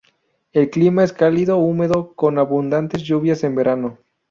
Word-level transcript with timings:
El 0.51 0.71
clima 0.71 1.03
es 1.03 1.13
cálido-húmedo 1.13 2.15
con 2.15 2.39
abundantes 2.39 3.03
lluvias 3.03 3.43
en 3.43 3.53
verano. 3.53 3.99